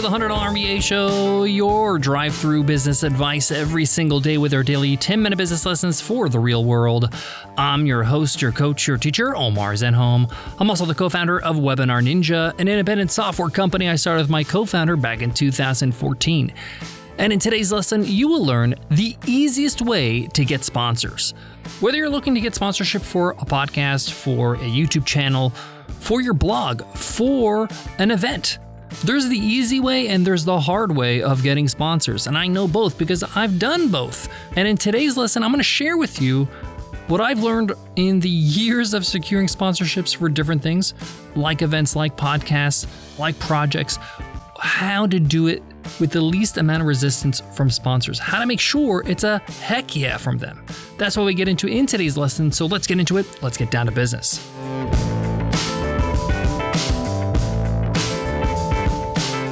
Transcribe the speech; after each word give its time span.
the 0.00 0.08
$100 0.08 0.30
MBA 0.30 0.82
Show, 0.82 1.44
your 1.44 1.98
drive 1.98 2.34
through 2.34 2.64
business 2.64 3.02
advice 3.02 3.50
every 3.50 3.84
single 3.84 4.18
day 4.18 4.38
with 4.38 4.54
our 4.54 4.62
daily 4.62 4.96
10 4.96 5.20
minute 5.20 5.36
business 5.36 5.66
lessons 5.66 6.00
for 6.00 6.30
the 6.30 6.38
real 6.38 6.64
world. 6.64 7.14
I'm 7.58 7.84
your 7.84 8.02
host, 8.02 8.40
your 8.40 8.50
coach, 8.50 8.88
your 8.88 8.96
teacher, 8.96 9.36
Omar 9.36 9.74
Zenhom. 9.74 10.32
I'm 10.58 10.70
also 10.70 10.86
the 10.86 10.94
co 10.94 11.10
founder 11.10 11.40
of 11.42 11.56
Webinar 11.56 12.02
Ninja, 12.02 12.58
an 12.58 12.66
independent 12.66 13.10
software 13.10 13.50
company 13.50 13.90
I 13.90 13.96
started 13.96 14.22
with 14.22 14.30
my 14.30 14.42
co 14.42 14.64
founder 14.64 14.96
back 14.96 15.20
in 15.20 15.32
2014. 15.32 16.52
And 17.18 17.32
in 17.32 17.38
today's 17.38 17.70
lesson, 17.70 18.02
you 18.06 18.26
will 18.26 18.44
learn 18.44 18.76
the 18.90 19.18
easiest 19.26 19.82
way 19.82 20.28
to 20.28 20.46
get 20.46 20.64
sponsors. 20.64 21.34
Whether 21.80 21.98
you're 21.98 22.08
looking 22.08 22.34
to 22.34 22.40
get 22.40 22.54
sponsorship 22.54 23.02
for 23.02 23.32
a 23.32 23.44
podcast, 23.44 24.12
for 24.12 24.54
a 24.54 24.58
YouTube 24.58 25.04
channel, 25.04 25.50
for 25.98 26.22
your 26.22 26.32
blog, 26.32 26.86
for 26.94 27.68
an 27.98 28.10
event, 28.10 28.58
there's 29.04 29.28
the 29.28 29.38
easy 29.38 29.80
way 29.80 30.08
and 30.08 30.26
there's 30.26 30.44
the 30.44 30.60
hard 30.60 30.94
way 30.94 31.22
of 31.22 31.42
getting 31.42 31.68
sponsors. 31.68 32.26
And 32.26 32.36
I 32.36 32.46
know 32.46 32.68
both 32.68 32.98
because 32.98 33.22
I've 33.34 33.58
done 33.58 33.88
both. 33.88 34.28
And 34.56 34.66
in 34.66 34.76
today's 34.76 35.16
lesson, 35.16 35.42
I'm 35.42 35.50
going 35.50 35.58
to 35.58 35.64
share 35.64 35.96
with 35.96 36.20
you 36.20 36.44
what 37.06 37.20
I've 37.20 37.42
learned 37.42 37.72
in 37.96 38.20
the 38.20 38.28
years 38.28 38.94
of 38.94 39.04
securing 39.04 39.46
sponsorships 39.46 40.14
for 40.14 40.28
different 40.28 40.62
things, 40.62 40.94
like 41.34 41.62
events, 41.62 41.96
like 41.96 42.16
podcasts, 42.16 42.86
like 43.18 43.38
projects, 43.38 43.98
how 44.58 45.06
to 45.06 45.18
do 45.18 45.48
it 45.48 45.62
with 45.98 46.10
the 46.10 46.20
least 46.20 46.56
amount 46.56 46.82
of 46.82 46.86
resistance 46.86 47.40
from 47.54 47.70
sponsors, 47.70 48.18
how 48.18 48.38
to 48.38 48.46
make 48.46 48.60
sure 48.60 49.02
it's 49.06 49.24
a 49.24 49.38
heck 49.60 49.96
yeah 49.96 50.16
from 50.18 50.38
them. 50.38 50.64
That's 50.98 51.16
what 51.16 51.26
we 51.26 51.34
get 51.34 51.48
into 51.48 51.66
in 51.66 51.86
today's 51.86 52.16
lesson. 52.16 52.52
So 52.52 52.66
let's 52.66 52.86
get 52.86 53.00
into 53.00 53.16
it. 53.16 53.42
Let's 53.42 53.56
get 53.56 53.70
down 53.70 53.86
to 53.86 53.92
business. 53.92 54.38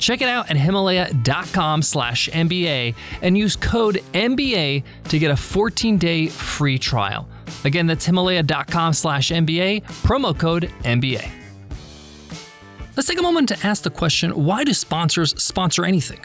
Check 0.00 0.22
it 0.22 0.28
out 0.28 0.50
at 0.50 0.56
Himalaya.com 0.56 1.82
slash 1.82 2.28
MBA 2.30 2.94
and 3.20 3.36
use 3.36 3.54
code 3.54 3.96
MBA 4.14 4.82
to 5.04 5.18
get 5.18 5.30
a 5.30 5.36
14 5.36 5.98
day 5.98 6.26
free 6.26 6.78
trial. 6.78 7.28
Again, 7.64 7.86
that's 7.86 8.06
Himalaya.com 8.06 8.94
slash 8.94 9.30
MBA, 9.30 9.82
promo 10.02 10.36
code 10.36 10.72
MBA. 10.84 11.30
Let's 12.96 13.08
take 13.08 13.18
a 13.18 13.22
moment 13.22 13.50
to 13.50 13.66
ask 13.66 13.82
the 13.82 13.90
question 13.90 14.30
why 14.44 14.64
do 14.64 14.72
sponsors 14.72 15.40
sponsor 15.40 15.84
anything? 15.84 16.20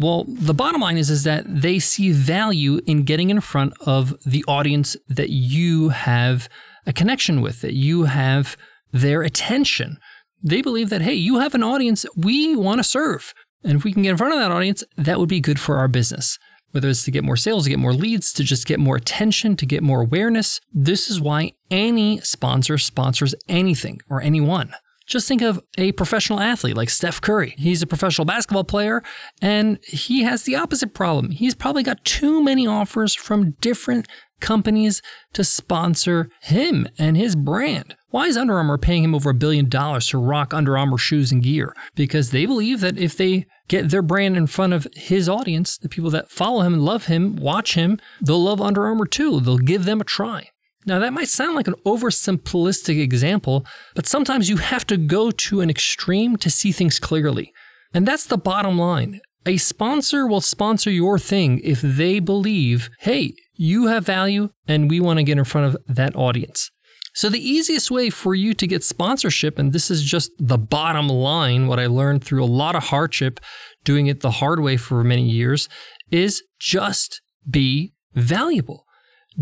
Well, 0.00 0.24
the 0.26 0.54
bottom 0.54 0.80
line 0.80 0.98
is, 0.98 1.10
is 1.10 1.22
that 1.22 1.44
they 1.46 1.78
see 1.78 2.10
value 2.10 2.80
in 2.86 3.04
getting 3.04 3.30
in 3.30 3.40
front 3.40 3.74
of 3.86 4.18
the 4.24 4.44
audience 4.48 4.96
that 5.08 5.30
you 5.30 5.90
have 5.90 6.48
a 6.86 6.92
connection 6.92 7.40
with, 7.40 7.60
that 7.60 7.74
you 7.74 8.04
have 8.04 8.56
their 8.90 9.22
attention 9.22 9.98
they 10.42 10.62
believe 10.62 10.90
that, 10.90 11.02
hey, 11.02 11.14
you 11.14 11.38
have 11.38 11.54
an 11.54 11.62
audience 11.62 12.04
we 12.16 12.56
want 12.56 12.78
to 12.78 12.84
serve. 12.84 13.32
And 13.64 13.76
if 13.76 13.84
we 13.84 13.92
can 13.92 14.02
get 14.02 14.10
in 14.10 14.16
front 14.16 14.34
of 14.34 14.40
that 14.40 14.50
audience, 14.50 14.82
that 14.96 15.20
would 15.20 15.28
be 15.28 15.40
good 15.40 15.60
for 15.60 15.76
our 15.76 15.88
business. 15.88 16.38
Whether 16.72 16.88
it's 16.88 17.04
to 17.04 17.10
get 17.10 17.22
more 17.22 17.36
sales, 17.36 17.64
to 17.64 17.70
get 17.70 17.78
more 17.78 17.92
leads, 17.92 18.32
to 18.32 18.42
just 18.42 18.66
get 18.66 18.80
more 18.80 18.96
attention, 18.96 19.56
to 19.56 19.66
get 19.66 19.82
more 19.82 20.00
awareness. 20.00 20.60
This 20.72 21.10
is 21.10 21.20
why 21.20 21.52
any 21.70 22.20
sponsor 22.20 22.78
sponsors 22.78 23.34
anything 23.48 24.00
or 24.08 24.22
anyone. 24.22 24.72
Just 25.06 25.28
think 25.28 25.42
of 25.42 25.60
a 25.76 25.92
professional 25.92 26.40
athlete 26.40 26.76
like 26.76 26.88
Steph 26.88 27.20
Curry. 27.20 27.54
He's 27.58 27.82
a 27.82 27.86
professional 27.86 28.24
basketball 28.24 28.64
player 28.64 29.02
and 29.42 29.78
he 29.84 30.22
has 30.22 30.44
the 30.44 30.56
opposite 30.56 30.94
problem. 30.94 31.30
He's 31.30 31.54
probably 31.54 31.82
got 31.82 32.04
too 32.04 32.42
many 32.42 32.66
offers 32.66 33.14
from 33.14 33.50
different 33.60 34.08
companies 34.40 35.02
to 35.34 35.44
sponsor 35.44 36.30
him 36.40 36.88
and 36.98 37.16
his 37.16 37.36
brand. 37.36 37.96
Why 38.12 38.26
is 38.26 38.36
Under 38.36 38.58
Armour 38.58 38.76
paying 38.76 39.04
him 39.04 39.14
over 39.14 39.30
a 39.30 39.34
billion 39.34 39.70
dollars 39.70 40.08
to 40.08 40.18
rock 40.18 40.52
Under 40.52 40.76
Armour 40.76 40.98
shoes 40.98 41.32
and 41.32 41.42
gear? 41.42 41.74
Because 41.94 42.30
they 42.30 42.44
believe 42.44 42.80
that 42.80 42.98
if 42.98 43.16
they 43.16 43.46
get 43.68 43.88
their 43.88 44.02
brand 44.02 44.36
in 44.36 44.48
front 44.48 44.74
of 44.74 44.86
his 44.94 45.30
audience, 45.30 45.78
the 45.78 45.88
people 45.88 46.10
that 46.10 46.30
follow 46.30 46.60
him 46.60 46.74
and 46.74 46.84
love 46.84 47.06
him, 47.06 47.36
watch 47.36 47.72
him, 47.72 47.98
they'll 48.20 48.44
love 48.44 48.60
Under 48.60 48.84
Armour 48.84 49.06
too. 49.06 49.40
They'll 49.40 49.56
give 49.56 49.86
them 49.86 50.02
a 50.02 50.04
try. 50.04 50.50
Now, 50.84 50.98
that 50.98 51.14
might 51.14 51.30
sound 51.30 51.56
like 51.56 51.68
an 51.68 51.74
oversimplistic 51.86 53.00
example, 53.00 53.64
but 53.94 54.06
sometimes 54.06 54.50
you 54.50 54.58
have 54.58 54.86
to 54.88 54.98
go 54.98 55.30
to 55.30 55.62
an 55.62 55.70
extreme 55.70 56.36
to 56.36 56.50
see 56.50 56.70
things 56.70 56.98
clearly. 56.98 57.50
And 57.94 58.06
that's 58.06 58.26
the 58.26 58.36
bottom 58.36 58.78
line. 58.78 59.22
A 59.46 59.56
sponsor 59.56 60.26
will 60.26 60.42
sponsor 60.42 60.90
your 60.90 61.18
thing 61.18 61.60
if 61.60 61.80
they 61.80 62.18
believe, 62.18 62.90
hey, 62.98 63.32
you 63.54 63.86
have 63.86 64.04
value 64.04 64.50
and 64.68 64.90
we 64.90 65.00
want 65.00 65.18
to 65.18 65.24
get 65.24 65.38
in 65.38 65.44
front 65.44 65.74
of 65.74 65.82
that 65.88 66.14
audience. 66.14 66.70
So, 67.14 67.28
the 67.28 67.46
easiest 67.46 67.90
way 67.90 68.08
for 68.08 68.34
you 68.34 68.54
to 68.54 68.66
get 68.66 68.82
sponsorship, 68.82 69.58
and 69.58 69.72
this 69.72 69.90
is 69.90 70.02
just 70.02 70.30
the 70.38 70.56
bottom 70.58 71.08
line, 71.08 71.66
what 71.66 71.78
I 71.78 71.86
learned 71.86 72.24
through 72.24 72.42
a 72.42 72.46
lot 72.46 72.74
of 72.74 72.84
hardship 72.84 73.38
doing 73.84 74.06
it 74.06 74.20
the 74.20 74.30
hard 74.30 74.60
way 74.60 74.76
for 74.76 75.04
many 75.04 75.28
years, 75.28 75.68
is 76.10 76.42
just 76.58 77.20
be 77.48 77.92
valuable. 78.14 78.86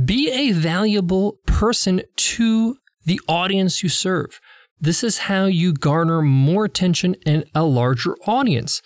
Be 0.04 0.31
a 0.31 0.53
valuable 0.53 1.38
person 1.47 2.03
to 2.16 2.76
the 3.04 3.20
audience 3.28 3.82
you 3.82 3.88
serve. 3.88 4.41
This 4.81 5.04
is 5.04 5.19
how 5.19 5.44
you 5.44 5.72
garner 5.72 6.22
more 6.22 6.64
attention 6.64 7.14
and 7.26 7.44
a 7.54 7.64
larger 7.64 8.16
audience. 8.26 8.82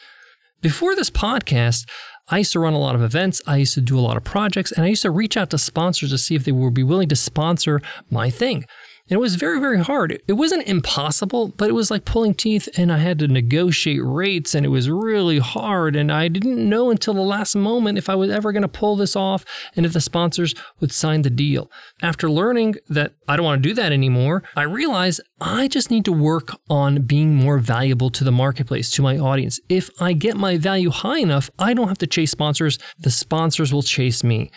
Before 0.61 0.97
this 0.97 1.11
podcast, 1.11 1.89
I 2.29 2.39
used 2.39 2.53
to 2.53 2.61
run 2.61 2.73
a 2.73 2.79
lot 2.79 2.95
of 2.95 3.03
events. 3.03 3.43
I 3.47 3.57
used 3.57 3.75
to 3.75 3.81
do 3.83 3.99
a 3.99 4.01
lot 4.01 4.17
of 4.17 4.25
projects, 4.25 4.73
and 4.73 4.85
I 4.85 4.89
used 4.89 5.03
to 5.03 5.11
reach 5.11 5.37
out 5.37 5.51
to 5.51 5.59
sponsors 5.59 6.11
to 6.11 6.19
see 6.19 6.35
if 6.35 6.45
they 6.45 6.53
would 6.53 6.75
be 6.75 6.83
willing 6.83 7.09
to 7.11 7.17
sponsor 7.17 7.83
my 8.11 8.31
thing. 8.31 8.65
And 9.11 9.19
it 9.19 9.21
was 9.21 9.35
very, 9.35 9.61
very 9.61 9.81
hard. 9.81 10.23
It 10.27 10.33
wasn't 10.33 10.67
impossible, 10.67 11.49
but 11.49 11.69
it 11.69 11.75
was 11.75 11.91
like 11.91 12.07
pulling 12.07 12.33
teeth, 12.33 12.71
and 12.79 12.91
I 12.91 12.97
had 12.97 13.19
to 13.19 13.29
negotiate 13.29 14.03
rates, 14.03 14.55
and 14.55 14.65
it 14.65 14.71
was 14.71 14.89
really 14.89 15.39
hard. 15.39 15.95
And 15.95 16.11
I 16.11 16.29
didn't 16.29 16.67
know 16.67 16.91
until 16.91 17.13
the 17.13 17.21
last 17.21 17.55
moment 17.55 17.99
if 17.99 18.09
I 18.09 18.15
was 18.15 18.31
ever 18.31 18.51
going 18.51 18.63
to 18.63 18.69
pull 18.69 18.97
this 18.97 19.15
off 19.15 19.45
and 19.77 19.85
if 19.85 19.93
the 19.93 20.01
sponsors 20.01 20.55
would 20.81 20.91
sign 20.91 21.21
the 21.21 21.29
deal. 21.29 21.71
After 22.01 22.31
learning 22.31 22.77
that 22.89 23.13
I 23.29 23.37
don't 23.37 23.45
want 23.45 23.63
to 23.63 23.69
do 23.69 23.75
that 23.75 23.93
anymore, 23.93 24.43
I 24.57 24.63
realized 24.63 25.21
I 25.39 25.69
just 25.69 25.91
need 25.91 26.07
to 26.07 26.13
work 26.13 26.57
on 26.71 27.03
being 27.03 27.35
more 27.35 27.59
valuable 27.59 28.09
to 28.09 28.25
the 28.25 28.33
marketplace, 28.33 28.91
to 28.93 29.03
my 29.03 29.19
audience. 29.19 29.61
If 29.69 29.91
I 30.01 30.15
get 30.15 30.39
my 30.39 30.57
value 30.57 30.89
high 30.89 31.19
enough, 31.19 31.51
I 31.59 31.75
don't 31.75 31.89
have 31.89 31.99
to 31.99 32.07
chase 32.07 32.31
sponsors, 32.31 32.79
the 32.99 33.11
sponsors 33.11 33.71
will 33.71 33.83
chase 33.83 34.25
me. 34.25 34.51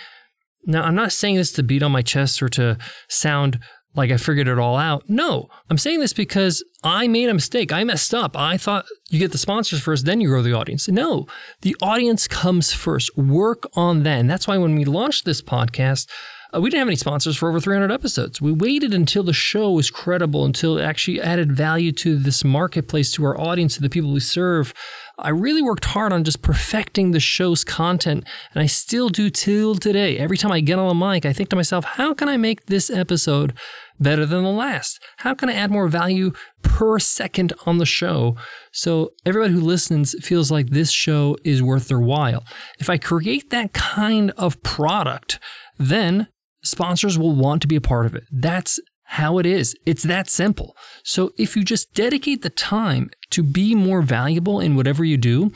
Now, 0.65 0.83
I'm 0.83 0.95
not 0.95 1.13
saying 1.13 1.35
this 1.35 1.53
to 1.53 1.63
beat 1.63 1.83
on 1.83 1.93
my 1.93 2.01
chest 2.01 2.41
or 2.41 2.49
to 2.49 2.77
sound 3.07 3.59
like 3.97 4.11
I 4.11 4.17
figured 4.17 4.47
it 4.47 4.59
all 4.59 4.77
out. 4.77 5.09
No, 5.09 5.49
I'm 5.69 5.77
saying 5.77 5.99
this 5.99 6.13
because 6.13 6.63
I 6.83 7.07
made 7.07 7.27
a 7.27 7.33
mistake. 7.33 7.73
I 7.73 7.83
messed 7.83 8.13
up. 8.13 8.37
I 8.37 8.57
thought 8.57 8.85
you 9.09 9.19
get 9.19 9.31
the 9.31 9.37
sponsors 9.37 9.81
first, 9.81 10.05
then 10.05 10.21
you 10.21 10.29
grow 10.29 10.43
the 10.43 10.53
audience. 10.53 10.87
No, 10.87 11.27
the 11.61 11.75
audience 11.81 12.27
comes 12.27 12.71
first. 12.71 13.17
Work 13.17 13.67
on 13.75 14.03
that. 14.03 14.19
And 14.19 14.29
that's 14.29 14.47
why 14.47 14.57
when 14.57 14.75
we 14.75 14.85
launched 14.85 15.25
this 15.25 15.41
podcast, 15.41 16.07
uh, 16.53 16.61
we 16.61 16.69
didn't 16.69 16.79
have 16.79 16.88
any 16.88 16.95
sponsors 16.95 17.35
for 17.35 17.49
over 17.49 17.59
300 17.59 17.91
episodes. 17.91 18.41
We 18.41 18.51
waited 18.53 18.94
until 18.94 19.23
the 19.23 19.33
show 19.33 19.71
was 19.71 19.89
credible, 19.89 20.45
until 20.45 20.77
it 20.77 20.83
actually 20.83 21.19
added 21.19 21.51
value 21.51 21.91
to 21.93 22.17
this 22.17 22.43
marketplace, 22.43 23.11
to 23.13 23.25
our 23.25 23.39
audience, 23.39 23.75
to 23.75 23.81
the 23.81 23.89
people 23.89 24.13
we 24.13 24.21
serve. 24.21 24.73
I 25.19 25.29
really 25.29 25.63
worked 25.63 25.85
hard 25.85 26.13
on 26.13 26.23
just 26.23 26.43
perfecting 26.43 27.09
the 27.11 27.19
show's 27.19 27.63
content, 27.63 28.23
and 28.53 28.61
I 28.61 28.67
still 28.67 29.09
do 29.09 29.31
till 29.31 29.73
today. 29.73 30.17
Every 30.17 30.37
time 30.37 30.51
I 30.51 30.59
get 30.59 30.77
on 30.77 30.87
the 30.87 31.07
mic, 31.07 31.25
I 31.25 31.33
think 31.33 31.49
to 31.49 31.55
myself, 31.55 31.85
how 31.85 32.13
can 32.13 32.29
I 32.29 32.37
make 32.37 32.67
this 32.67 32.91
episode 32.91 33.53
better 33.99 34.27
than 34.27 34.43
the 34.43 34.51
last? 34.51 35.01
How 35.17 35.33
can 35.33 35.49
I 35.49 35.53
add 35.53 35.71
more 35.71 35.87
value 35.87 36.33
per 36.61 36.99
second 36.99 37.51
on 37.65 37.79
the 37.79 37.85
show 37.85 38.35
so 38.71 39.09
everybody 39.25 39.53
who 39.53 39.61
listens 39.61 40.13
feels 40.23 40.51
like 40.51 40.69
this 40.69 40.91
show 40.91 41.35
is 41.43 41.63
worth 41.63 41.87
their 41.87 41.99
while? 41.99 42.43
If 42.77 42.87
I 42.87 42.99
create 42.99 43.49
that 43.49 43.73
kind 43.73 44.29
of 44.37 44.61
product, 44.61 45.39
then 45.79 46.27
sponsors 46.63 47.17
will 47.17 47.33
want 47.33 47.63
to 47.63 47.67
be 47.67 47.75
a 47.75 47.81
part 47.81 48.05
of 48.05 48.13
it. 48.13 48.25
That's 48.31 48.79
how 49.07 49.38
it 49.38 49.45
is. 49.45 49.75
It's 49.86 50.04
that 50.04 50.30
simple. 50.30 50.75
So 51.04 51.31
if 51.38 51.56
you 51.56 51.63
just 51.63 51.94
dedicate 51.94 52.42
the 52.42 52.50
time 52.50 53.09
to 53.31 53.42
be 53.42 53.74
more 53.74 54.01
valuable 54.01 54.59
in 54.59 54.75
whatever 54.75 55.04
you 55.04 55.18
do, 55.18 55.51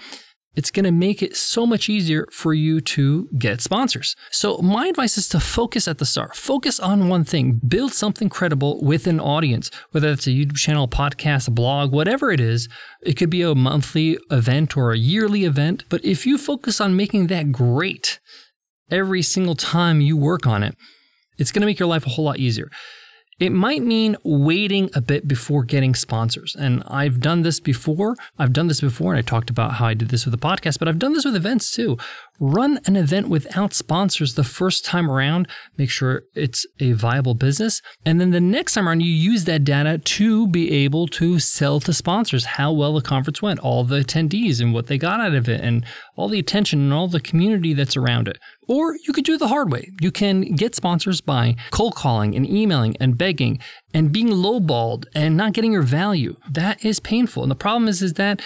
it's 0.55 0.71
going 0.71 0.83
to 0.83 0.91
make 0.91 1.23
it 1.23 1.37
so 1.37 1.65
much 1.65 1.87
easier 1.87 2.27
for 2.31 2.53
you 2.53 2.81
to 2.81 3.29
get 3.37 3.61
sponsors. 3.61 4.15
So, 4.31 4.57
my 4.57 4.87
advice 4.87 5.17
is 5.17 5.29
to 5.29 5.39
focus 5.39 5.87
at 5.87 5.97
the 5.97 6.05
start. 6.05 6.35
Focus 6.35 6.77
on 6.77 7.07
one 7.07 7.23
thing. 7.23 7.61
Build 7.65 7.93
something 7.93 8.27
credible 8.27 8.83
with 8.83 9.07
an 9.07 9.21
audience, 9.21 9.71
whether 9.91 10.09
it's 10.09 10.27
a 10.27 10.31
YouTube 10.31 10.57
channel, 10.57 10.89
podcast, 10.89 11.47
a 11.47 11.51
blog, 11.51 11.93
whatever 11.93 12.31
it 12.31 12.41
is. 12.41 12.67
It 13.01 13.13
could 13.13 13.29
be 13.29 13.43
a 13.43 13.55
monthly 13.55 14.17
event 14.29 14.75
or 14.75 14.91
a 14.91 14.97
yearly 14.97 15.45
event. 15.45 15.85
But 15.87 16.03
if 16.03 16.25
you 16.25 16.37
focus 16.37 16.81
on 16.81 16.97
making 16.97 17.27
that 17.27 17.53
great 17.53 18.19
every 18.89 19.21
single 19.21 19.55
time 19.55 20.01
you 20.01 20.17
work 20.17 20.45
on 20.45 20.63
it, 20.63 20.75
it's 21.37 21.53
going 21.53 21.61
to 21.61 21.65
make 21.65 21.79
your 21.79 21.87
life 21.87 22.05
a 22.05 22.09
whole 22.09 22.25
lot 22.25 22.39
easier. 22.39 22.69
It 23.41 23.51
might 23.51 23.81
mean 23.81 24.17
waiting 24.23 24.91
a 24.93 25.01
bit 25.01 25.27
before 25.27 25.63
getting 25.63 25.95
sponsors. 25.95 26.55
And 26.55 26.83
I've 26.85 27.19
done 27.19 27.41
this 27.41 27.59
before. 27.59 28.15
I've 28.37 28.53
done 28.53 28.67
this 28.67 28.81
before, 28.81 29.13
and 29.13 29.17
I 29.17 29.23
talked 29.23 29.49
about 29.49 29.73
how 29.73 29.87
I 29.87 29.95
did 29.95 30.09
this 30.09 30.25
with 30.25 30.39
the 30.39 30.47
podcast, 30.47 30.77
but 30.77 30.87
I've 30.87 30.99
done 30.99 31.13
this 31.13 31.25
with 31.25 31.35
events 31.35 31.71
too. 31.71 31.97
Run 32.39 32.79
an 32.85 32.95
event 32.95 33.29
without 33.29 33.73
sponsors 33.73 34.35
the 34.35 34.43
first 34.43 34.85
time 34.85 35.09
around. 35.09 35.47
Make 35.75 35.89
sure 35.89 36.21
it's 36.35 36.67
a 36.79 36.91
viable 36.91 37.33
business. 37.33 37.81
And 38.05 38.21
then 38.21 38.29
the 38.29 38.39
next 38.39 38.75
time 38.75 38.87
around, 38.87 39.01
you 39.01 39.11
use 39.11 39.45
that 39.45 39.63
data 39.63 39.97
to 39.97 40.47
be 40.47 40.71
able 40.71 41.07
to 41.07 41.39
sell 41.39 41.79
to 41.79 41.93
sponsors 41.93 42.45
how 42.45 42.71
well 42.71 42.93
the 42.93 43.01
conference 43.01 43.41
went, 43.41 43.59
all 43.61 43.83
the 43.83 44.01
attendees 44.01 44.61
and 44.61 44.71
what 44.71 44.85
they 44.85 44.99
got 44.99 45.19
out 45.19 45.33
of 45.33 45.49
it, 45.49 45.61
and 45.61 45.83
all 46.15 46.29
the 46.29 46.37
attention 46.37 46.79
and 46.79 46.93
all 46.93 47.07
the 47.07 47.19
community 47.19 47.73
that's 47.73 47.97
around 47.97 48.27
it. 48.27 48.37
Or 48.71 48.95
you 49.05 49.11
could 49.11 49.25
do 49.25 49.33
it 49.33 49.39
the 49.39 49.49
hard 49.49 49.69
way. 49.69 49.91
You 49.99 50.11
can 50.11 50.55
get 50.55 50.75
sponsors 50.75 51.19
by 51.19 51.57
cold 51.71 51.93
calling 51.93 52.35
and 52.37 52.49
emailing 52.49 52.95
and 53.01 53.17
begging 53.17 53.59
and 53.93 54.13
being 54.13 54.29
lowballed 54.29 55.07
and 55.13 55.35
not 55.35 55.51
getting 55.51 55.73
your 55.73 55.81
value. 55.81 56.37
That 56.49 56.85
is 56.85 57.01
painful. 57.01 57.43
And 57.43 57.51
the 57.51 57.55
problem 57.55 57.89
is, 57.89 58.01
is 58.01 58.13
that 58.13 58.41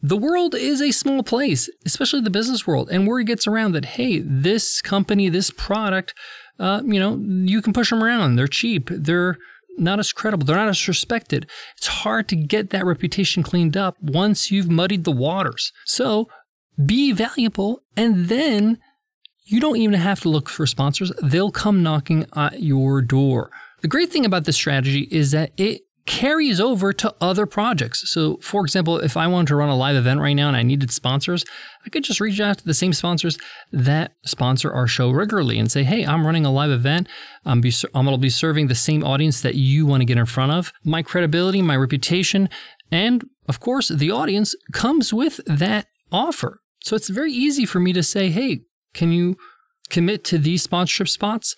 the 0.00 0.16
world 0.16 0.54
is 0.54 0.80
a 0.80 0.92
small 0.92 1.24
place, 1.24 1.68
especially 1.84 2.20
the 2.20 2.30
business 2.30 2.64
world. 2.64 2.88
And 2.92 3.08
word 3.08 3.26
gets 3.26 3.48
around 3.48 3.72
that, 3.72 3.96
hey, 3.96 4.20
this 4.20 4.80
company, 4.80 5.28
this 5.28 5.50
product, 5.50 6.14
uh, 6.60 6.82
you 6.84 7.00
know, 7.00 7.16
you 7.16 7.60
can 7.60 7.72
push 7.72 7.90
them 7.90 8.04
around. 8.04 8.36
They're 8.36 8.46
cheap. 8.46 8.88
They're 8.88 9.36
not 9.78 9.98
as 9.98 10.12
credible. 10.12 10.46
They're 10.46 10.54
not 10.54 10.68
as 10.68 10.86
respected. 10.86 11.50
It's 11.76 11.88
hard 11.88 12.28
to 12.28 12.36
get 12.36 12.70
that 12.70 12.86
reputation 12.86 13.42
cleaned 13.42 13.76
up 13.76 13.96
once 14.00 14.52
you've 14.52 14.70
muddied 14.70 15.02
the 15.02 15.10
waters. 15.10 15.72
So 15.84 16.28
be 16.84 17.10
valuable 17.10 17.80
and 17.96 18.26
then 18.28 18.78
you 19.46 19.60
don't 19.60 19.76
even 19.76 19.94
have 19.94 20.20
to 20.20 20.28
look 20.28 20.48
for 20.48 20.66
sponsors, 20.66 21.12
they'll 21.22 21.50
come 21.50 21.82
knocking 21.82 22.26
at 22.34 22.62
your 22.62 23.00
door. 23.00 23.50
The 23.80 23.88
great 23.88 24.10
thing 24.10 24.26
about 24.26 24.44
this 24.44 24.56
strategy 24.56 25.08
is 25.10 25.30
that 25.30 25.52
it 25.56 25.82
carries 26.06 26.60
over 26.60 26.92
to 26.92 27.14
other 27.20 27.46
projects. 27.46 28.08
So, 28.10 28.36
for 28.36 28.62
example, 28.62 28.98
if 28.98 29.16
I 29.16 29.26
wanted 29.26 29.48
to 29.48 29.56
run 29.56 29.68
a 29.68 29.76
live 29.76 29.96
event 29.96 30.20
right 30.20 30.34
now 30.34 30.48
and 30.48 30.56
I 30.56 30.62
needed 30.62 30.90
sponsors, 30.90 31.44
I 31.84 31.90
could 31.90 32.04
just 32.04 32.20
reach 32.20 32.40
out 32.40 32.58
to 32.58 32.64
the 32.64 32.74
same 32.74 32.92
sponsors 32.92 33.38
that 33.72 34.12
sponsor 34.24 34.72
our 34.72 34.86
show 34.86 35.10
regularly 35.10 35.58
and 35.58 35.70
say, 35.70 35.82
"Hey, 35.82 36.06
I'm 36.06 36.24
running 36.24 36.46
a 36.46 36.52
live 36.52 36.70
event. 36.70 37.08
I'm, 37.44 37.60
be, 37.60 37.72
I'm 37.94 38.04
going 38.04 38.16
to 38.16 38.20
be 38.20 38.30
serving 38.30 38.68
the 38.68 38.74
same 38.74 39.04
audience 39.04 39.40
that 39.42 39.56
you 39.56 39.84
want 39.84 40.00
to 40.00 40.04
get 40.06 40.16
in 40.16 40.26
front 40.26 40.52
of. 40.52 40.72
My 40.84 41.02
credibility, 41.02 41.60
my 41.60 41.76
reputation, 41.76 42.48
and 42.90 43.28
of 43.48 43.58
course, 43.58 43.88
the 43.88 44.10
audience 44.10 44.54
comes 44.72 45.12
with 45.12 45.40
that 45.46 45.86
offer. 46.12 46.60
So 46.82 46.94
it's 46.94 47.08
very 47.08 47.32
easy 47.32 47.66
for 47.66 47.80
me 47.80 47.92
to 47.92 48.02
say, 48.02 48.30
"Hey, 48.30 48.60
can 48.96 49.12
you 49.12 49.36
commit 49.90 50.24
to 50.24 50.38
these 50.38 50.62
sponsorship 50.62 51.08
spots? 51.08 51.54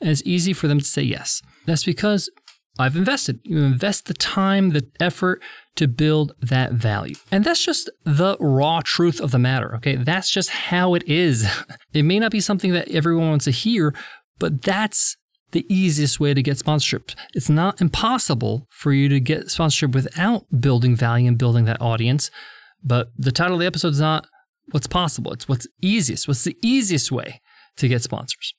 And 0.00 0.10
it's 0.10 0.22
easy 0.24 0.52
for 0.52 0.68
them 0.68 0.78
to 0.78 0.84
say 0.84 1.02
yes. 1.02 1.42
That's 1.66 1.84
because 1.84 2.30
I've 2.78 2.96
invested. 2.96 3.40
You 3.42 3.58
invest 3.58 4.06
the 4.06 4.14
time, 4.14 4.70
the 4.70 4.88
effort 5.00 5.42
to 5.74 5.88
build 5.88 6.32
that 6.40 6.72
value. 6.72 7.16
And 7.32 7.44
that's 7.44 7.64
just 7.64 7.90
the 8.04 8.36
raw 8.38 8.80
truth 8.84 9.20
of 9.20 9.32
the 9.32 9.38
matter. 9.38 9.74
Okay. 9.76 9.96
That's 9.96 10.30
just 10.30 10.50
how 10.50 10.94
it 10.94 11.02
is. 11.06 11.46
It 11.94 12.02
may 12.02 12.18
not 12.18 12.30
be 12.30 12.40
something 12.40 12.72
that 12.74 12.90
everyone 12.90 13.30
wants 13.30 13.46
to 13.46 13.50
hear, 13.50 13.94
but 14.38 14.62
that's 14.62 15.16
the 15.52 15.64
easiest 15.68 16.20
way 16.20 16.34
to 16.34 16.42
get 16.42 16.58
sponsorship. 16.58 17.12
It's 17.34 17.48
not 17.48 17.80
impossible 17.80 18.66
for 18.70 18.92
you 18.92 19.08
to 19.08 19.18
get 19.18 19.50
sponsorship 19.50 19.94
without 19.94 20.44
building 20.60 20.94
value 20.94 21.26
and 21.26 21.38
building 21.38 21.64
that 21.64 21.80
audience. 21.80 22.30
But 22.84 23.10
the 23.16 23.32
title 23.32 23.54
of 23.54 23.60
the 23.60 23.66
episode 23.66 23.94
is 23.94 24.00
not 24.00 24.26
what's 24.70 24.86
possible. 24.86 25.32
It's 25.32 25.48
what's 25.48 25.66
easiest. 25.82 26.28
What's 26.28 26.44
the 26.44 26.56
easiest 26.62 27.10
way 27.10 27.40
to 27.76 27.88
get 27.88 28.02
sponsors? 28.02 28.54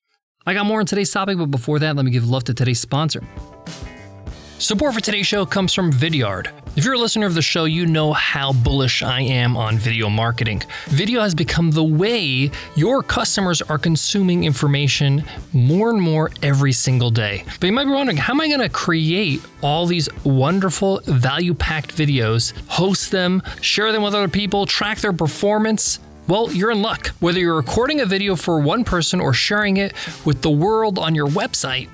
I 0.45 0.53
got 0.53 0.65
more 0.65 0.79
on 0.79 0.85
today's 0.85 1.11
topic, 1.11 1.37
but 1.37 1.47
before 1.47 1.79
that, 1.79 1.95
let 1.95 2.05
me 2.05 2.11
give 2.11 2.27
love 2.27 2.43
to 2.45 2.53
today's 2.53 2.79
sponsor. 2.79 3.21
Support 4.59 4.93
for 4.93 4.99
today's 4.99 5.25
show 5.25 5.45
comes 5.45 5.73
from 5.73 5.89
Vidyard. 5.89 6.51
If 6.75 6.83
you're 6.83 6.95
a 6.95 6.99
listener 6.99 7.25
of 7.25 7.33
the 7.33 7.41
show, 7.41 7.63
you 7.63 7.85
know 7.85 8.11
how 8.11 8.51
bullish 8.51 9.01
I 9.01 9.21
am 9.21 9.55
on 9.55 9.77
video 9.77 10.09
marketing. 10.09 10.63
Video 10.87 11.21
has 11.21 11.33
become 11.33 11.71
the 11.71 11.85
way 11.85 12.51
your 12.75 13.01
customers 13.01 13.61
are 13.61 13.77
consuming 13.77 14.43
information 14.43 15.23
more 15.53 15.91
and 15.91 16.01
more 16.01 16.31
every 16.43 16.73
single 16.73 17.09
day. 17.09 17.45
But 17.61 17.67
you 17.67 17.71
might 17.71 17.85
be 17.85 17.91
wondering, 17.91 18.17
how 18.17 18.33
am 18.33 18.41
I 18.41 18.49
going 18.49 18.59
to 18.59 18.67
create 18.67 19.41
all 19.61 19.85
these 19.85 20.09
wonderful, 20.25 20.99
value 21.05 21.53
packed 21.53 21.95
videos, 21.95 22.51
host 22.67 23.11
them, 23.11 23.41
share 23.61 23.93
them 23.93 24.03
with 24.03 24.13
other 24.13 24.27
people, 24.27 24.65
track 24.65 24.97
their 24.97 25.13
performance? 25.13 26.01
Well, 26.27 26.51
you're 26.51 26.71
in 26.71 26.81
luck. 26.81 27.07
Whether 27.21 27.39
you're 27.39 27.55
recording 27.55 28.01
a 28.01 28.05
video 28.05 28.35
for 28.35 28.59
one 28.59 28.83
person 28.83 29.21
or 29.21 29.31
sharing 29.31 29.77
it 29.77 29.93
with 30.25 30.41
the 30.41 30.51
world 30.51 30.99
on 30.99 31.15
your 31.15 31.27
website, 31.27 31.87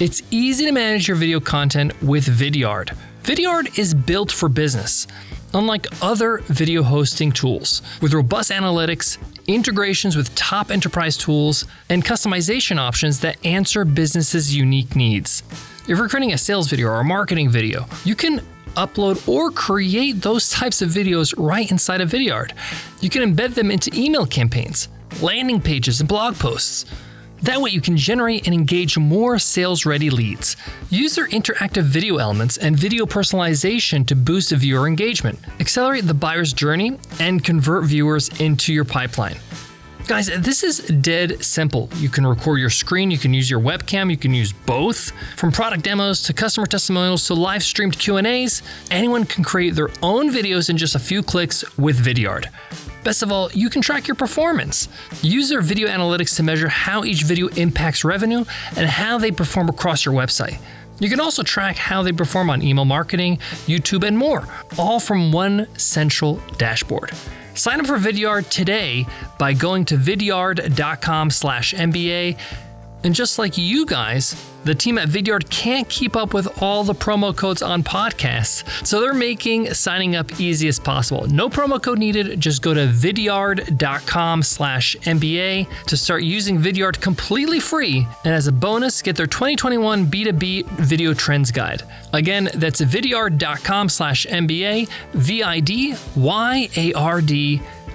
it's 0.00 0.22
easy 0.32 0.64
to 0.64 0.72
manage 0.72 1.06
your 1.06 1.16
video 1.16 1.38
content 1.38 1.92
with 2.02 2.26
Vidyard. 2.26 2.96
Vidyard 3.22 3.78
is 3.78 3.94
built 3.94 4.32
for 4.32 4.48
business, 4.48 5.06
unlike 5.52 5.86
other 6.02 6.38
video 6.46 6.82
hosting 6.82 7.30
tools, 7.30 7.80
with 8.02 8.12
robust 8.12 8.50
analytics, 8.50 9.18
integrations 9.46 10.16
with 10.16 10.34
top 10.34 10.72
enterprise 10.72 11.16
tools, 11.16 11.64
and 11.88 12.04
customization 12.04 12.76
options 12.76 13.20
that 13.20 13.36
answer 13.46 13.84
businesses' 13.84 14.54
unique 14.54 14.96
needs. 14.96 15.44
If 15.88 15.96
you're 15.96 16.08
creating 16.08 16.32
a 16.32 16.38
sales 16.38 16.68
video 16.68 16.88
or 16.88 17.00
a 17.00 17.04
marketing 17.04 17.50
video, 17.50 17.86
you 18.04 18.16
can 18.16 18.40
upload 18.76 19.28
or 19.28 19.52
create 19.52 20.22
those 20.22 20.50
types 20.50 20.82
of 20.82 20.90
videos 20.90 21.34
right 21.38 21.70
inside 21.70 22.00
of 22.00 22.10
Vidyard. 22.10 22.50
You 23.00 23.10
can 23.10 23.34
embed 23.34 23.54
them 23.54 23.70
into 23.70 23.92
email 23.94 24.26
campaigns, 24.26 24.88
landing 25.20 25.60
pages, 25.60 26.00
and 26.00 26.08
blog 26.08 26.34
posts. 26.34 26.84
That 27.44 27.60
way, 27.60 27.68
you 27.68 27.82
can 27.82 27.98
generate 27.98 28.46
and 28.46 28.54
engage 28.54 28.96
more 28.96 29.38
sales 29.38 29.84
ready 29.84 30.08
leads. 30.08 30.56
Use 30.88 31.14
their 31.14 31.28
interactive 31.28 31.82
video 31.82 32.16
elements 32.16 32.56
and 32.56 32.74
video 32.74 33.04
personalization 33.04 34.06
to 34.06 34.16
boost 34.16 34.50
viewer 34.50 34.86
engagement, 34.86 35.38
accelerate 35.60 36.06
the 36.06 36.14
buyer's 36.14 36.54
journey, 36.54 36.98
and 37.20 37.44
convert 37.44 37.84
viewers 37.84 38.30
into 38.40 38.72
your 38.72 38.86
pipeline. 38.86 39.36
Guys, 40.06 40.28
this 40.38 40.62
is 40.62 40.78
dead 41.02 41.44
simple. 41.44 41.90
You 41.96 42.08
can 42.08 42.26
record 42.26 42.60
your 42.60 42.70
screen, 42.70 43.10
you 43.10 43.18
can 43.18 43.34
use 43.34 43.50
your 43.50 43.60
webcam, 43.60 44.10
you 44.10 44.16
can 44.16 44.32
use 44.32 44.52
both. 44.52 45.12
From 45.36 45.52
product 45.52 45.82
demos 45.82 46.22
to 46.22 46.32
customer 46.32 46.66
testimonials 46.66 47.26
to 47.26 47.34
live 47.34 47.62
streamed 47.62 47.98
Q&As, 47.98 48.62
anyone 48.90 49.24
can 49.24 49.44
create 49.44 49.74
their 49.74 49.90
own 50.02 50.30
videos 50.30 50.70
in 50.70 50.78
just 50.78 50.94
a 50.94 50.98
few 50.98 51.22
clicks 51.22 51.62
with 51.76 52.02
Vidyard. 52.02 52.46
Best 53.04 53.22
of 53.22 53.30
all, 53.30 53.52
you 53.52 53.68
can 53.68 53.82
track 53.82 54.08
your 54.08 54.14
performance. 54.14 54.88
Use 55.22 55.50
their 55.50 55.60
video 55.60 55.88
analytics 55.88 56.36
to 56.36 56.42
measure 56.42 56.68
how 56.68 57.04
each 57.04 57.22
video 57.22 57.48
impacts 57.48 58.02
revenue 58.02 58.44
and 58.76 58.88
how 58.88 59.18
they 59.18 59.30
perform 59.30 59.68
across 59.68 60.06
your 60.06 60.14
website. 60.14 60.58
You 61.00 61.10
can 61.10 61.20
also 61.20 61.42
track 61.42 61.76
how 61.76 62.02
they 62.02 62.12
perform 62.12 62.48
on 62.48 62.62
email 62.62 62.86
marketing, 62.86 63.38
YouTube, 63.66 64.04
and 64.04 64.16
more, 64.16 64.48
all 64.78 65.00
from 65.00 65.32
one 65.32 65.68
central 65.76 66.40
dashboard. 66.56 67.12
Sign 67.54 67.78
up 67.78 67.86
for 67.86 67.98
Vidyard 67.98 68.48
today 68.48 69.06
by 69.38 69.52
going 69.52 69.84
to 69.86 69.96
vidyard.com 69.96 71.30
slash 71.30 71.74
MBA. 71.74 72.38
And 73.04 73.14
just 73.14 73.38
like 73.38 73.58
you 73.58 73.84
guys, 73.84 74.34
the 74.64 74.74
team 74.74 74.98
at 74.98 75.08
Vidyard 75.08 75.48
can't 75.50 75.88
keep 75.88 76.16
up 76.16 76.34
with 76.34 76.62
all 76.62 76.84
the 76.84 76.94
promo 76.94 77.36
codes 77.36 77.62
on 77.62 77.82
podcasts, 77.82 78.64
so 78.86 79.00
they're 79.00 79.14
making 79.14 79.72
signing 79.74 80.16
up 80.16 80.40
easy 80.40 80.68
as 80.68 80.78
possible. 80.78 81.26
No 81.26 81.48
promo 81.48 81.82
code 81.82 81.98
needed. 81.98 82.40
Just 82.40 82.62
go 82.62 82.74
to 82.74 82.86
vidyard.com 82.86 84.42
slash 84.42 84.96
MBA 85.02 85.68
to 85.86 85.96
start 85.96 86.22
using 86.22 86.58
Vidyard 86.58 87.00
completely 87.00 87.60
free. 87.60 88.06
And 88.24 88.34
as 88.34 88.46
a 88.46 88.52
bonus, 88.52 89.02
get 89.02 89.16
their 89.16 89.26
2021 89.26 90.06
B2B 90.06 90.66
video 90.78 91.14
trends 91.14 91.50
guide. 91.50 91.82
Again, 92.12 92.50
that's 92.54 92.80
vidyard.com 92.80 93.88
slash 93.88 94.26
MBA, 94.26 94.88
V-I-D-Y-A-R-D 95.12 95.94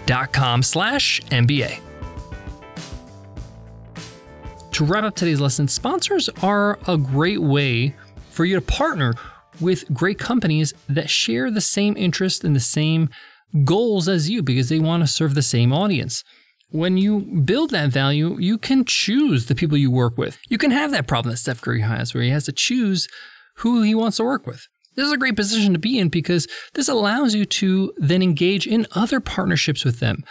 dot 0.06 0.32
com 0.32 0.64
slash 0.64 1.22
MBA. 1.30 1.89
To 4.80 4.86
wrap 4.86 5.04
up 5.04 5.14
today's 5.14 5.42
lesson, 5.42 5.68
sponsors 5.68 6.30
are 6.42 6.80
a 6.88 6.98
great 6.98 7.42
way 7.42 7.94
for 8.30 8.46
you 8.46 8.56
to 8.56 8.62
partner 8.62 9.14
with 9.60 9.84
great 9.94 10.18
companies 10.18 10.74
that 10.88 11.10
share 11.10 11.52
the 11.52 11.60
same 11.60 11.98
interest 11.98 12.46
and 12.46 12.56
the 12.56 12.62
same 12.62 13.10
goals 13.66 14.08
as 14.08 14.30
you 14.30 14.42
because 14.42 14.70
they 14.70 14.80
want 14.80 15.04
to 15.04 15.08
serve 15.08 15.36
the 15.36 15.42
same 15.42 15.74
audience. 15.74 16.24
When 16.70 16.96
you 16.96 17.20
build 17.20 17.72
that 17.72 17.90
value, 17.90 18.38
you 18.40 18.58
can 18.58 18.86
choose 18.86 19.48
the 19.48 19.54
people 19.54 19.78
you 19.78 19.92
work 19.92 20.18
with. 20.18 20.38
You 20.48 20.58
can 20.58 20.72
have 20.72 20.92
that 20.92 21.08
problem 21.08 21.32
that 21.32 21.40
Steph 21.40 21.60
Curry 21.60 21.82
has 21.82 22.14
where 22.14 22.24
he 22.24 22.30
has 22.30 22.46
to 22.46 22.54
choose 22.54 23.10
who 23.56 23.82
he 23.82 23.94
wants 23.94 24.16
to 24.16 24.24
work 24.24 24.48
with. 24.48 24.66
This 24.96 25.06
is 25.06 25.12
a 25.12 25.18
great 25.18 25.36
position 25.36 25.74
to 25.74 25.80
be 25.80 26.00
in 26.00 26.08
because 26.08 26.48
this 26.76 26.88
allows 26.88 27.36
you 27.36 27.44
to 27.44 27.92
then 27.98 28.24
engage 28.24 28.66
in 28.66 28.88
other 28.94 29.20
partnerships 29.20 29.84
with 29.84 30.00
them, 30.00 30.24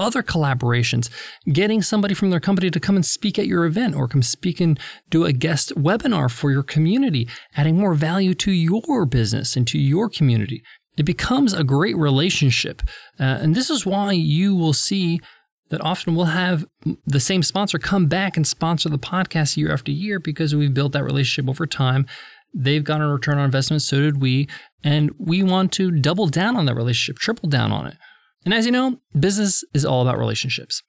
other 0.00 0.22
collaborations, 0.22 1.10
getting 1.52 1.82
somebody 1.82 2.14
from 2.14 2.30
their 2.30 2.40
company 2.40 2.70
to 2.70 2.80
come 2.80 2.96
and 2.96 3.06
speak 3.06 3.38
at 3.38 3.46
your 3.46 3.64
event 3.66 3.94
or 3.94 4.08
come 4.08 4.22
speak 4.22 4.60
and 4.60 4.80
do 5.10 5.24
a 5.24 5.32
guest 5.32 5.72
webinar 5.76 6.30
for 6.30 6.50
your 6.50 6.62
community, 6.64 7.28
adding 7.56 7.76
more 7.76 7.94
value 7.94 8.34
to 8.34 8.50
your 8.50 9.06
business 9.06 9.56
and 9.56 9.68
to 9.68 9.78
your 9.78 10.08
community. 10.08 10.62
It 10.96 11.04
becomes 11.04 11.52
a 11.52 11.62
great 11.62 11.96
relationship. 11.96 12.82
Uh, 13.18 13.38
and 13.40 13.54
this 13.54 13.70
is 13.70 13.86
why 13.86 14.12
you 14.12 14.56
will 14.56 14.72
see 14.72 15.20
that 15.68 15.80
often 15.82 16.14
we'll 16.16 16.26
have 16.26 16.66
the 17.06 17.20
same 17.20 17.42
sponsor 17.42 17.78
come 17.78 18.06
back 18.06 18.36
and 18.36 18.46
sponsor 18.46 18.88
the 18.88 18.98
podcast 18.98 19.56
year 19.56 19.72
after 19.72 19.92
year 19.92 20.18
because 20.18 20.54
we've 20.54 20.74
built 20.74 20.92
that 20.92 21.04
relationship 21.04 21.48
over 21.48 21.66
time. 21.66 22.06
They've 22.52 22.82
gotten 22.82 23.06
a 23.06 23.12
return 23.12 23.38
on 23.38 23.44
investment, 23.44 23.82
so 23.82 24.00
did 24.00 24.20
we. 24.20 24.48
And 24.82 25.12
we 25.18 25.42
want 25.42 25.72
to 25.72 25.92
double 25.92 26.26
down 26.26 26.56
on 26.56 26.66
that 26.66 26.74
relationship, 26.74 27.18
triple 27.20 27.48
down 27.48 27.70
on 27.70 27.86
it. 27.86 27.96
And 28.44 28.54
as 28.54 28.64
you 28.64 28.72
know, 28.72 29.00
business 29.18 29.64
is 29.74 29.84
all 29.84 30.02
about 30.02 30.18
relationships. 30.18 30.82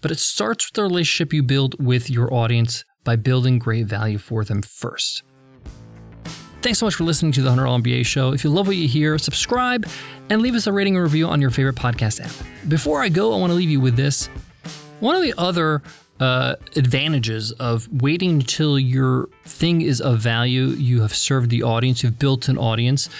But 0.00 0.10
it 0.10 0.18
starts 0.18 0.66
with 0.66 0.74
the 0.74 0.82
relationship 0.82 1.32
you 1.32 1.42
build 1.42 1.82
with 1.84 2.08
your 2.08 2.32
audience 2.32 2.84
by 3.02 3.16
building 3.16 3.58
great 3.58 3.86
value 3.86 4.18
for 4.18 4.44
them 4.44 4.62
first. 4.62 5.22
Thanks 6.62 6.78
so 6.78 6.86
much 6.86 6.94
for 6.94 7.04
listening 7.04 7.32
to 7.32 7.42
the 7.42 7.50
$100 7.50 7.82
MBA 7.82 8.06
show. 8.06 8.32
If 8.32 8.44
you 8.44 8.50
love 8.50 8.66
what 8.66 8.76
you 8.76 8.88
hear, 8.88 9.18
subscribe 9.18 9.86
and 10.30 10.40
leave 10.40 10.54
us 10.54 10.66
a 10.66 10.72
rating 10.72 10.96
and 10.96 11.02
review 11.02 11.26
on 11.26 11.40
your 11.40 11.50
favorite 11.50 11.76
podcast 11.76 12.24
app. 12.24 12.68
Before 12.68 13.02
I 13.02 13.08
go, 13.08 13.34
I 13.34 13.38
want 13.38 13.50
to 13.50 13.54
leave 13.54 13.70
you 13.70 13.80
with 13.80 13.96
this. 13.96 14.28
One 15.00 15.14
of 15.14 15.22
the 15.22 15.34
other 15.36 15.82
uh, 16.20 16.56
advantages 16.76 17.52
of 17.52 17.88
waiting 18.00 18.30
until 18.30 18.78
your 18.78 19.28
thing 19.44 19.82
is 19.82 20.00
of 20.00 20.20
value, 20.20 20.68
you 20.68 21.02
have 21.02 21.14
served 21.14 21.50
the 21.50 21.62
audience, 21.62 22.02
you've 22.02 22.18
built 22.18 22.48
an 22.48 22.56
audience, 22.56 23.10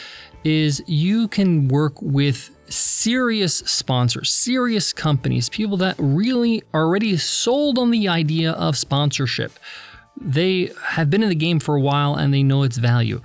is 0.44 0.82
you 0.86 1.28
can 1.28 1.68
work 1.68 2.00
with 2.00 2.53
serious 2.68 3.56
sponsors, 3.58 4.30
serious 4.30 4.92
companies, 4.92 5.48
people 5.48 5.76
that 5.78 5.96
really 5.98 6.62
already 6.72 7.16
sold 7.16 7.78
on 7.78 7.90
the 7.90 8.08
idea 8.08 8.52
of 8.52 8.76
sponsorship. 8.76 9.52
They 10.20 10.70
have 10.82 11.10
been 11.10 11.22
in 11.22 11.28
the 11.28 11.34
game 11.34 11.60
for 11.60 11.74
a 11.74 11.80
while 11.80 12.14
and 12.14 12.32
they 12.32 12.42
know 12.42 12.62
its 12.62 12.76
value. 12.76 13.20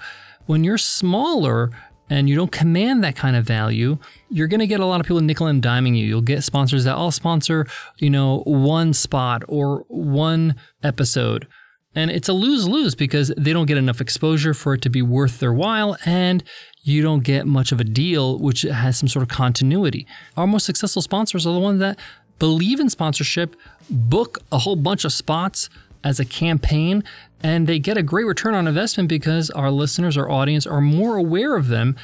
When 0.45 0.63
you're 0.63 0.79
smaller, 0.79 1.71
and 2.09 2.27
you 2.27 2.35
don't 2.35 2.51
command 2.51 3.03
that 3.03 3.15
kind 3.15 3.35
of 3.35 3.45
value, 3.45 3.97
you're 4.29 4.47
going 4.47 4.59
to 4.59 4.67
get 4.67 4.79
a 4.79 4.85
lot 4.85 4.99
of 4.99 5.05
people 5.05 5.21
nickel 5.21 5.47
and 5.47 5.61
diming 5.61 5.95
you. 5.95 6.05
You'll 6.05 6.21
get 6.21 6.43
sponsors 6.43 6.83
that 6.85 6.95
all 6.95 7.11
sponsor, 7.11 7.67
you 7.97 8.09
know, 8.09 8.41
one 8.45 8.93
spot 8.93 9.43
or 9.47 9.85
one 9.87 10.55
episode. 10.83 11.47
And 11.95 12.11
it's 12.11 12.29
a 12.29 12.33
lose 12.33 12.67
lose 12.67 12.93
because 12.95 13.33
they 13.35 13.51
don't 13.51 13.65
get 13.65 13.77
enough 13.77 13.99
exposure 13.99 14.53
for 14.53 14.75
it 14.75 14.81
to 14.83 14.89
be 14.89 15.01
worth 15.01 15.39
their 15.39 15.53
while. 15.53 15.97
And 16.05 16.43
you 16.83 17.01
don't 17.01 17.23
get 17.23 17.47
much 17.47 17.71
of 17.71 17.79
a 17.79 17.83
deal, 17.83 18.37
which 18.37 18.61
has 18.61 18.97
some 18.97 19.07
sort 19.07 19.23
of 19.23 19.29
continuity. 19.29 20.05
Our 20.37 20.47
most 20.47 20.65
successful 20.65 21.01
sponsors 21.01 21.45
are 21.47 21.53
the 21.53 21.59
ones 21.59 21.79
that 21.79 21.97
believe 22.37 22.79
in 22.79 22.89
sponsorship, 22.89 23.55
book 23.89 24.39
a 24.51 24.59
whole 24.59 24.75
bunch 24.75 25.03
of 25.03 25.11
spots 25.11 25.69
as 26.03 26.19
a 26.19 26.25
campaign, 26.25 27.03
and 27.43 27.67
they 27.67 27.79
get 27.79 27.97
a 27.97 28.03
great 28.03 28.25
return 28.25 28.53
on 28.53 28.67
investment 28.67 29.09
because 29.09 29.49
our 29.51 29.71
listeners, 29.71 30.17
our 30.17 30.29
audience 30.29 30.65
are 30.65 30.81
more 30.81 31.17
aware 31.17 31.55
of 31.55 31.67
them 31.67 31.95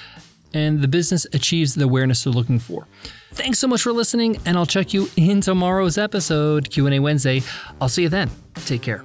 and 0.53 0.81
the 0.81 0.87
business 0.87 1.27
achieves 1.33 1.75
the 1.75 1.83
awareness 1.83 2.23
they're 2.23 2.31
looking 2.33 2.59
for. 2.59 2.87
Thanks 3.33 3.59
so 3.59 3.67
much 3.67 3.81
for 3.81 3.91
listening 3.91 4.39
and 4.45 4.57
I'll 4.57 4.65
check 4.65 4.93
you 4.93 5.09
in 5.17 5.41
tomorrow's 5.41 5.97
episode, 5.97 6.69
Q&A 6.69 6.99
Wednesday. 6.99 7.41
I'll 7.81 7.89
see 7.89 8.03
you 8.03 8.09
then. 8.09 8.29
Take 8.65 8.81
care. 8.81 9.03